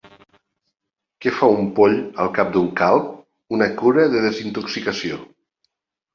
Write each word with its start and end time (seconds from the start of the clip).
-Què 0.29 1.29
hi 1.31 1.33
fa 1.41 1.49
un 1.57 1.67
poll, 1.79 1.93
al 2.23 2.31
cap 2.39 2.49
d'un 2.57 2.71
calb? 2.81 3.13
Una 3.59 3.69
cura 3.83 4.09
de 4.17 4.25
desintoxicació. 4.27 5.21